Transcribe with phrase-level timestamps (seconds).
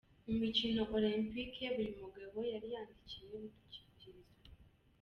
[0.27, 4.31] Mu mikino olempike buri mugabo yari yandikiwe udukingirizo.